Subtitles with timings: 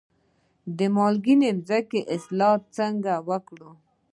[0.77, 3.75] د مالګینې ځمکې اصلاح څنګه وکړم؟